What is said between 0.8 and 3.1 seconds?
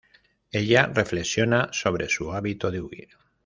reflexiona sobre su hábito de huir.